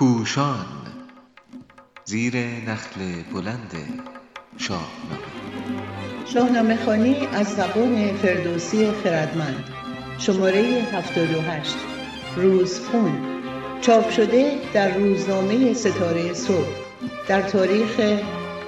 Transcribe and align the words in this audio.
پوشان 0.00 0.66
زیر 2.04 2.36
نخل 2.36 3.00
بلند 3.34 3.72
شاهنامه. 4.58 5.18
شاهنامه 6.34 6.76
خانی 6.84 7.16
از 7.32 7.46
زبان 7.46 8.16
فردوسی 8.16 8.92
خردمند. 9.04 9.64
شماره 10.18 10.62
78 10.92 11.76
روزخون 12.36 13.12
چاپ 13.80 14.10
شده 14.10 14.52
در 14.74 14.98
روزنامه 14.98 15.74
ستاره 15.74 16.34
صبح 16.34 16.68
در 17.28 17.42
تاریخ 17.42 18.00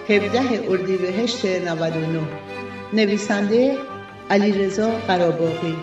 17 0.09 0.71
اردیبهشت 0.71 1.47
99 1.47 2.21
نویسنده 2.93 3.79
علیرضا 4.31 4.91
قراباقی. 4.91 5.77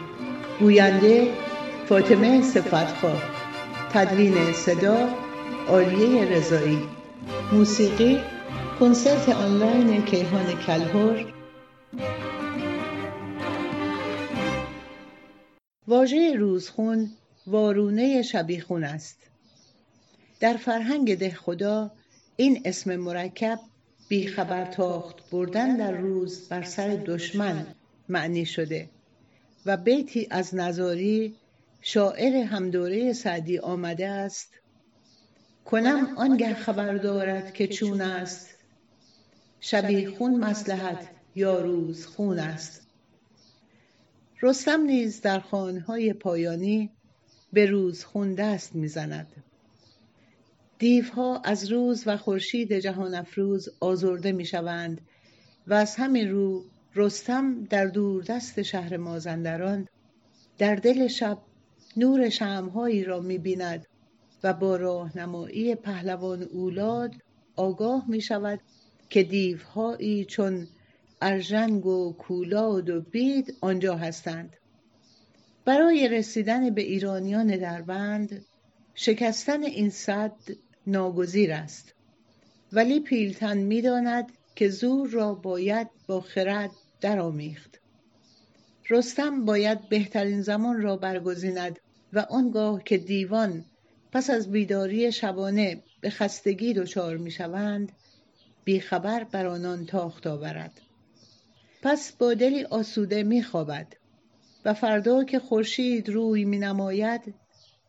گوینده 0.60 1.28
فاطمه 1.90 2.42
صفتخواه. 2.42 3.22
تدوین 3.94 4.54
صدا 4.54 5.29
عالیه 5.68 6.26
رضایی. 6.26 6.82
موسیقی 7.52 8.20
کنسرت 8.80 9.30
آنلاین 9.30 10.06
کیهان 10.06 10.46
کلهر. 10.46 11.34
واژه 15.88 16.36
روزخون 16.36 17.10
وارونه 17.48 18.22
شبیخون 18.22 18.84
است. 18.84 19.18
در 20.40 20.58
فرهنگ 20.58 21.16
ده 21.16 21.30
خدا 21.30 21.92
این 22.36 22.62
اسم 22.66 22.96
مرکب 22.96 23.60
بیخبر 24.10 24.66
تاخت 24.66 25.30
بردن 25.30 25.78
در 25.78 25.92
روز 25.92 26.50
بر 26.50 26.64
سر 26.64 26.88
دشمن 26.88 27.66
معنی 28.10 28.46
شده 28.46 28.90
و 29.66 29.78
بیتی 29.78 30.28
از 30.32 30.56
نظاری 30.56 31.36
شاعر 31.82 32.36
همدوره 32.36 33.14
سعدی 33.14 33.58
آمده 33.58 34.08
است 34.08 34.54
کنم 35.72 36.14
آنگه 36.18 36.54
خبر 36.54 36.94
دارد 36.94 37.54
که 37.54 37.68
چون 37.68 38.02
است. 38.02 38.56
شبیخون 39.60 40.40
مصلحت 40.40 41.10
یا 41.36 41.60
روز 41.62 42.06
خون 42.06 42.40
است. 42.40 42.88
رستم 44.42 44.82
نیز 44.82 45.22
در 45.22 45.40
خانهای 45.40 46.14
پایانی 46.14 46.90
به 47.54 47.66
روزخون 47.66 48.36
دست 48.36 48.76
می‌زند. 48.76 49.28
دیوها 50.80 51.42
از 51.42 51.72
روز 51.72 52.04
و 52.06 52.18
خورشید 52.18 52.74
جهان 52.74 53.16
افروز 53.16 53.70
آزرده 53.80 54.32
می‌شوند 54.32 55.02
و 55.68 55.74
از 55.74 55.96
همین 55.96 56.32
رو 56.32 56.66
رستم 56.96 57.64
در 57.64 57.86
دوردست 57.86 58.62
شهر 58.62 58.98
مازندران 58.98 59.88
در 60.58 60.76
دل 60.76 61.08
شب 61.08 61.38
نور 61.98 62.30
شمعهایی 62.30 63.04
را 63.04 63.20
می‌بیند. 63.20 63.86
و 64.44 64.54
با 64.54 64.76
راهنمایی 64.76 65.76
پهلوان 65.76 66.44
اولاد 66.44 67.16
آگاه 67.56 68.06
می 68.08 68.22
شود 68.22 68.60
که 69.10 69.24
دیوهایی 69.24 70.26
چون 70.26 70.68
ارژنگ 71.22 71.86
و 71.86 72.14
کولاد 72.14 72.90
و 72.90 73.02
بید 73.02 73.58
آنجا 73.62 73.96
هستند. 73.96 74.56
برای 75.66 76.08
رسیدن 76.08 76.70
به 76.70 76.82
ایرانیان 76.82 77.58
دربند 77.58 78.46
شکستن 78.94 79.64
این 79.64 79.90
صد 79.90 80.36
ناگزیر 80.88 81.54
است. 81.54 81.94
ولی 82.72 83.00
پیلتن 83.00 83.58
می‌داند 83.58 84.32
که 84.56 84.70
زور 84.70 85.10
را 85.10 85.34
باید 85.34 85.88
با 86.08 86.22
خرد 86.22 86.72
درآمیخت. 87.02 87.80
رستم 88.90 89.46
باید 89.46 89.90
بهترین 89.90 90.42
زمان 90.42 90.82
را 90.82 90.98
برگزیند 90.98 91.80
و 92.14 92.20
آنگاه 92.20 92.84
که 92.84 92.98
دیوان 92.98 93.66
پس 94.12 94.30
از 94.30 94.52
بیداری 94.52 95.12
شبانه 95.12 95.84
به 96.02 96.10
خستگی 96.10 96.74
دچار 96.74 97.18
می‌شوند 97.18 97.92
بیخبر 98.64 99.24
بر 99.24 99.46
آنان 99.46 99.86
تاخت 99.86 100.28
آورد. 100.28 100.82
پس 101.82 102.12
با 102.12 102.34
دلی 102.34 102.64
آسوده 102.64 103.24
میخوابد 103.24 103.88
و 104.66 104.74
فردا 104.74 105.24
که 105.24 105.40
خورشید 105.40 106.10
روی 106.10 106.46
مینماید 106.46 107.34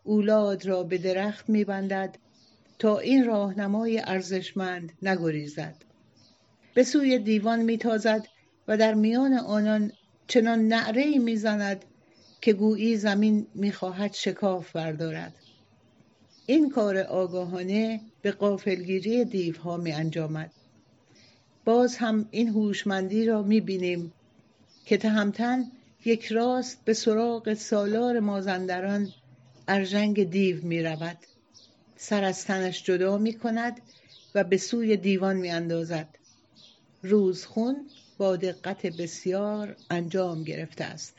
اولاد 0.04 0.66
را 0.66 0.82
به 0.82 0.98
درخت 0.98 1.48
میبندد 1.48 2.18
تا 2.78 2.98
این 2.98 3.24
راهنمای 3.24 4.00
ارزشمند 4.04 4.92
نگریزد. 5.02 5.76
به 6.74 6.84
سوی 6.84 7.18
دیوان 7.18 7.62
میتازد 7.62 8.26
و 8.68 8.76
در 8.76 8.94
میان 8.94 9.34
آنان 9.34 9.92
چنان 10.26 10.68
نعره 10.68 11.18
می‌زند 11.18 11.84
که 12.40 12.52
گویی 12.52 12.96
زمین 12.96 13.46
می‌خواهد 13.54 14.12
شکاف 14.14 14.72
بردارد. 14.72 15.34
این 16.50 16.70
کار 16.70 16.98
آگاهانه 16.98 18.00
به 18.22 18.32
قافلگیری 18.32 19.24
دیوها 19.24 19.76
می 19.76 19.92
انجامد. 19.92 20.50
باز 21.64 21.96
هم 21.96 22.28
این 22.30 22.48
هوشمندی 22.48 23.26
را 23.26 23.42
می 23.42 23.60
بینیم 23.60 24.12
که 24.84 24.96
تهمتن 24.96 25.64
یک 26.04 26.26
راست 26.26 26.84
به 26.84 26.94
سراغ 26.94 27.54
سالار 27.54 28.20
مازندران 28.20 29.08
ارژنگ 29.68 30.30
دیو 30.30 30.64
می 30.64 30.82
رود. 30.82 31.18
سر 31.96 32.24
از 32.24 32.44
تنش 32.44 32.84
جدا 32.84 33.18
می 33.18 33.32
کند 33.32 33.80
و 34.34 34.44
به 34.44 34.56
سوی 34.56 34.96
دیوان 34.96 35.36
می 35.36 35.50
اندازد. 35.50 36.08
روزخون 37.02 37.76
با 38.18 38.36
دقت 38.36 38.86
بسیار 38.86 39.76
انجام 39.90 40.44
گرفته 40.44 40.84
است. 40.84 41.14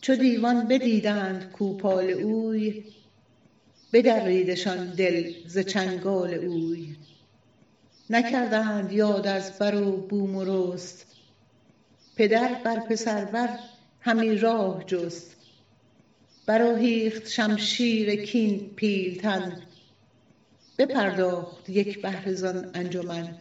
چو 0.00 0.16
دیوان 0.16 0.68
بدیدند 0.68 1.52
کوپال 1.52 2.10
اوی 2.10 2.84
بدریدشان 3.92 4.90
دل 4.90 5.32
ز 5.46 5.58
چنگال 5.58 6.34
اوی. 6.34 6.96
نکردند 8.10 8.92
یاد 8.92 9.26
از 9.26 9.58
بر 9.58 9.82
و 9.82 9.96
بوم 9.96 10.36
و 10.36 10.44
رست. 10.44 11.06
پدر 12.16 12.54
بر 12.64 12.80
پسر 12.80 13.24
بر 13.24 13.58
همی 14.00 14.38
راه 14.38 14.84
جست. 14.84 15.36
برآهیخت 16.46 17.28
شمشیر 17.28 18.24
کین 18.24 18.70
پیلتن. 18.76 19.62
بپرداخت 20.78 21.70
یک 21.70 22.02
بهره 22.02 22.34
زان 22.34 22.70
انجمن. 22.74 23.36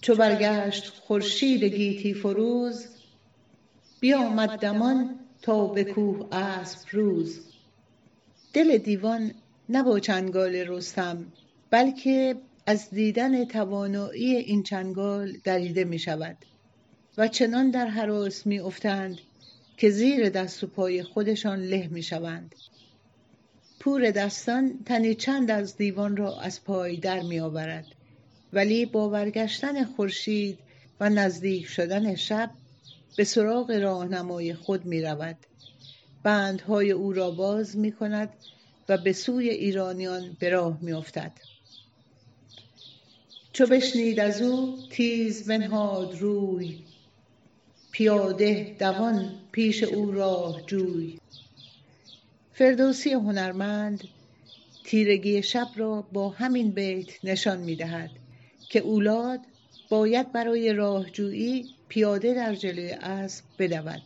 چو 0.00 0.14
برگشت 0.14 0.88
خورشید 0.88 1.64
گیتی 1.64 2.14
فروز 2.14 2.86
بیامد 4.00 4.50
دمان 4.50 5.18
تا 5.42 5.66
به 5.66 5.84
کوه 5.84 6.34
اسپ 6.34 6.88
روز. 6.92 7.45
دل 8.56 8.78
دیوان 8.78 9.32
نه 9.68 9.82
با 9.82 10.00
چنگال 10.00 10.54
رستم 10.54 11.26
بلکه 11.70 12.36
از 12.66 12.90
دیدن 12.90 13.44
توانایی 13.44 14.36
این 14.36 14.62
چنگال 14.62 15.32
دریده 15.44 15.84
می 15.84 15.98
شود 15.98 16.36
و 17.18 17.28
چنان 17.28 17.70
در 17.70 17.86
حراس 17.86 18.46
می 18.46 18.58
افتند 18.58 19.18
که 19.76 19.90
زیر 19.90 20.28
دست 20.28 20.64
و 20.64 20.66
پای 20.66 21.02
خودشان 21.02 21.62
له 21.62 21.88
می 21.88 22.02
شوند. 22.02 22.54
پور 23.80 24.10
دستان 24.10 24.78
تنی 24.86 25.14
چند 25.14 25.50
از 25.50 25.76
دیوان 25.76 26.16
را 26.16 26.40
از 26.40 26.64
پای 26.64 26.96
در 26.96 27.22
می 27.22 27.40
آورد 27.40 27.86
ولی 28.52 28.86
با 28.86 29.08
برگشتن 29.08 29.84
خورشید 29.84 30.58
و 31.00 31.08
نزدیک 31.08 31.66
شدن 31.66 32.14
شب 32.14 32.50
به 33.16 33.24
سراغ 33.24 33.70
راهنمای 33.70 34.54
خود 34.54 34.84
می 34.84 35.02
رود 35.02 35.36
بندهای 36.26 36.90
او 36.90 37.12
را 37.12 37.30
باز 37.30 37.76
می 37.76 37.92
کند 37.92 38.28
و 38.88 38.98
به 38.98 39.12
سوی 39.12 39.48
ایرانیان 39.48 40.36
به 40.38 40.48
راه 40.48 40.78
می 40.80 40.92
افتد. 40.92 41.32
چو 43.52 43.66
بشنید 43.66 44.20
از 44.20 44.42
او 44.42 44.78
تیز 44.90 45.48
بنهاد 45.48 46.18
روی 46.20 46.78
پیاده 47.90 48.76
دوان 48.78 49.34
پیش 49.52 49.82
او 49.82 50.12
راه 50.12 50.62
جوی 50.66 51.18
فردوسی 52.52 53.12
هنرمند 53.12 54.04
تیرگی 54.84 55.42
شب 55.42 55.68
را 55.76 56.04
با 56.12 56.28
همین 56.28 56.70
بیت 56.70 57.24
نشان 57.24 57.58
می 57.58 57.76
دهد 57.76 58.10
که 58.68 58.78
اولاد 58.78 59.40
باید 59.88 60.32
برای 60.32 60.72
راهجویی 60.72 61.66
پیاده 61.88 62.34
در 62.34 62.54
جلوی 62.54 62.90
اسب 62.90 63.44
بدود 63.58 64.02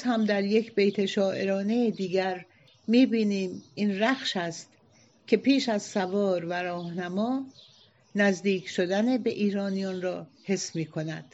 باز 0.00 0.06
هم 0.06 0.24
در 0.24 0.44
یک 0.44 0.74
بیت 0.74 1.06
شاعرانه 1.06 1.90
دیگر 1.90 2.44
می‌بینیم 2.86 3.62
این 3.74 4.02
رخش 4.02 4.36
است 4.36 4.68
که 5.26 5.36
پیش 5.36 5.68
از 5.68 5.82
سوار 5.82 6.44
و 6.44 6.52
راهنما 6.52 7.46
نزدیک 8.14 8.68
شدن 8.68 9.18
به 9.18 9.30
ایرانیان 9.30 10.02
را 10.02 10.26
حس 10.44 10.76
می 10.76 10.86
کند. 10.86 11.24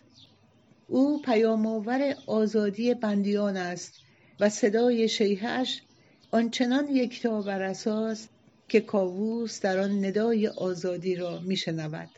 او 0.89 1.23
پیامآور 1.23 2.17
آزادی 2.27 2.95
بندیان 2.95 3.57
است 3.57 3.95
و 4.41 4.49
صدای 4.49 5.09
شیهش 5.09 5.83
آنچنان 6.31 6.89
یکتا 6.89 7.43
بر 7.43 7.63
اساس 7.63 8.29
که 8.69 8.81
کاووس 8.81 9.61
در 9.61 9.79
آن 9.79 10.05
ندای 10.05 10.49
آزادی 10.49 11.17
را 11.17 11.39
میشنود 11.41 12.11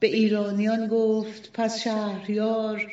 به 0.00 0.06
ایرانیان 0.06 0.88
گفت 0.88 1.50
پس 1.52 1.80
شهریار 1.80 2.92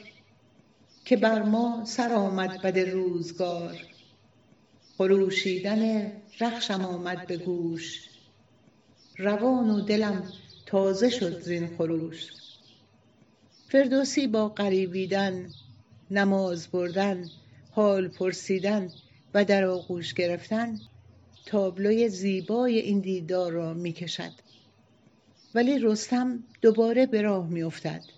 که 1.05 1.17
بر 1.17 1.43
ما 1.43 1.85
سر 1.85 2.13
آمد 2.13 2.61
بد 2.61 2.79
روزگار. 2.79 3.77
خروشیدن 4.97 6.11
رخشم 6.41 6.85
آمد 6.85 7.27
به 7.27 7.37
گوش. 7.37 8.09
روان 9.17 9.69
و 9.69 9.81
دلم 9.81 10.23
تازه 10.65 11.09
شد 11.09 11.39
زین 11.41 11.77
خروش. 11.77 12.31
فردوسی 13.67 14.27
با 14.27 14.49
قریبیدن 14.49 15.49
نماز 16.11 16.67
بردن 16.67 17.25
حال 17.71 18.07
پرسیدن 18.07 18.91
و 19.33 19.45
در 19.45 19.65
آغوش 19.65 20.13
گرفتن 20.13 20.79
تابلوی 21.45 22.09
زیبای 22.09 22.79
این 22.79 22.99
دیدار 22.99 23.51
را 23.51 23.73
می‌کشد. 23.73 24.31
ولی 25.55 25.79
رستم 25.79 26.43
دوباره 26.61 27.05
به 27.05 27.21
راه 27.21 27.47
میافتد. 27.49 28.14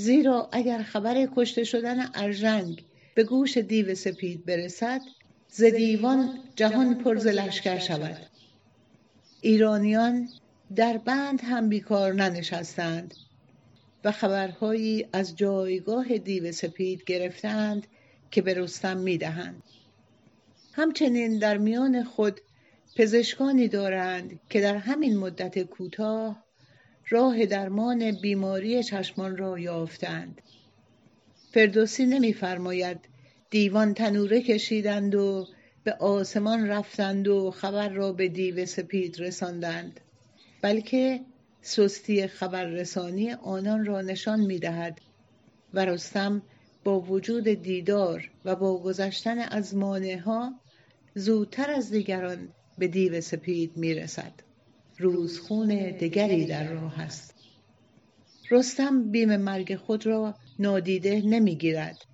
زیرا 0.00 0.48
اگر 0.52 0.82
خبر 0.82 1.28
کشته 1.36 1.64
شدن 1.64 2.10
ارژنگ 2.14 2.84
به 3.14 3.24
گوش 3.24 3.58
دیو 3.58 3.94
سپید 3.94 4.44
برسد 4.44 5.00
ز 5.48 5.62
دیوان 5.64 6.38
جهان 6.56 6.94
پر 6.94 7.16
ز 7.16 7.26
لشکر 7.26 7.78
شود. 7.78 8.16
ایرانیان 9.40 10.28
در 10.76 10.98
بند 10.98 11.40
هم 11.40 11.68
بیکار 11.68 12.12
ننشستند 12.12 13.14
و 14.04 14.12
خبرهایی 14.12 15.06
از 15.12 15.36
جایگاه 15.36 16.18
دیو 16.18 16.52
سپید 16.52 17.04
گرفتند 17.04 17.86
که 18.30 18.42
به 18.42 18.54
رستم 18.54 18.96
می‌دهند. 18.96 19.62
همچنین 20.72 21.38
در 21.38 21.58
میان 21.58 22.04
خود 22.04 22.40
پزشکانی 22.96 23.68
دارند 23.68 24.40
که 24.50 24.60
در 24.60 24.76
همین 24.76 25.16
مدت 25.18 25.62
کوتاه 25.62 26.44
راه 27.10 27.46
درمان 27.46 28.10
بیماری 28.10 28.82
چشمان 28.82 29.36
را 29.36 29.58
یافتند. 29.58 30.40
فردوسی 31.52 32.06
نمیفرماید 32.06 32.98
دیوان 33.50 33.94
تنوره 33.94 34.42
کشیدند 34.42 35.14
و 35.14 35.46
به 35.84 35.92
آسمان 35.92 36.68
رفتند 36.68 37.28
و 37.28 37.50
خبر 37.50 37.88
را 37.88 38.12
به 38.12 38.28
دیو 38.28 38.66
سپید 38.66 39.20
رساندند 39.20 40.00
بلکه 40.62 41.20
سستی 41.62 42.26
خبررسانی 42.26 43.32
آنان 43.32 43.84
را 43.84 44.00
نشان 44.00 44.40
می‌دهد. 44.40 45.00
و 45.74 45.84
رستم 45.84 46.42
با 46.84 47.00
وجود 47.00 47.48
دیدار 47.48 48.30
و 48.44 48.56
با 48.56 48.82
گذشتن 48.82 49.38
از 49.38 49.74
ها 50.24 50.54
زودتر 51.14 51.70
از 51.70 51.90
دیگران 51.90 52.48
به 52.78 52.88
دیو 52.88 53.20
سپید 53.20 53.76
می‌رسد. 53.76 54.49
روزخون 55.00 55.68
دگری 55.68 56.44
در 56.44 56.72
راه 56.72 57.00
است. 57.00 57.34
رستم 58.50 59.10
بیم 59.10 59.36
مرگ 59.36 59.76
خود 59.76 60.06
را 60.06 60.34
نادیده 60.58 61.22
نمی‌گیرد. 61.24 62.04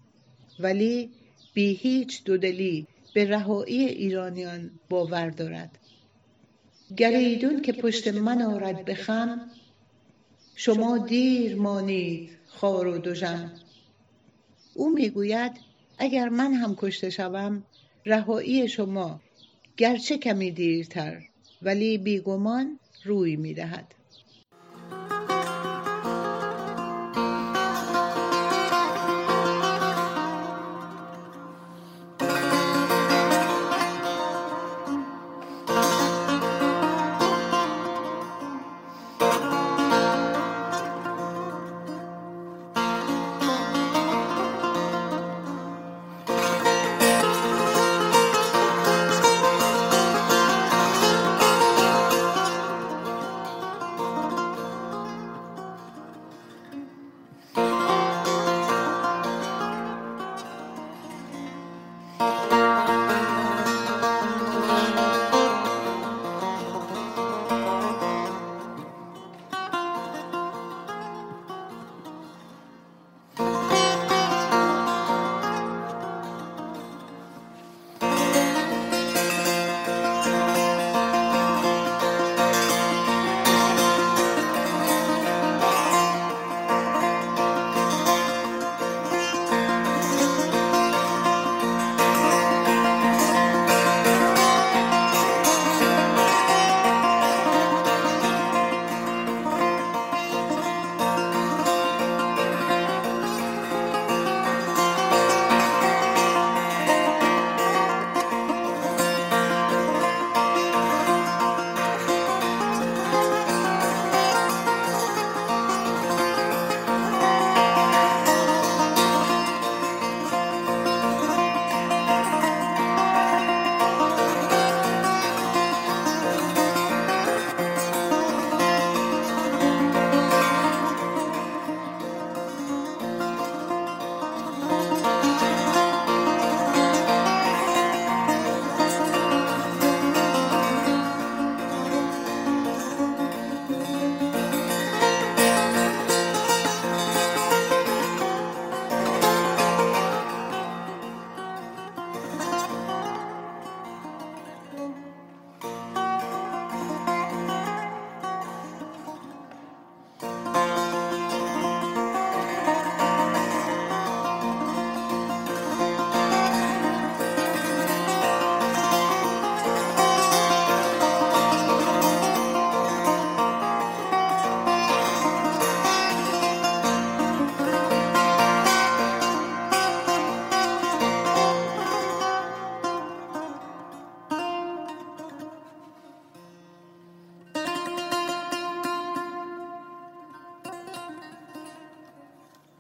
ولی 0.58 1.10
بی 1.54 1.74
هیچ 1.74 2.24
دودلی 2.24 2.86
به 3.14 3.24
رهایی 3.24 3.84
ایرانیان 3.84 4.70
باور 4.88 5.30
دارد. 5.30 5.78
گریدون 6.96 7.62
که 7.62 7.72
پشت 7.72 8.08
من 8.08 8.42
آرد 8.42 8.84
بخم 8.84 9.50
شما 10.54 10.98
دیر 10.98 11.56
مانید 11.56 12.30
خار 12.46 12.86
و 12.86 12.98
دژم. 12.98 13.52
او 14.74 14.94
می‌گوید 14.94 15.52
اگر 15.98 16.28
من 16.28 16.52
هم 16.52 16.76
کشته 16.78 17.10
شوم 17.10 17.62
رهایی 18.06 18.68
شما 18.68 19.20
گرچه 19.76 20.18
کمی 20.18 20.50
دیرتر. 20.50 21.22
ولی 21.62 21.98
بیگمان 21.98 22.80
روی 23.04 23.36
می‌دهد. 23.36 23.95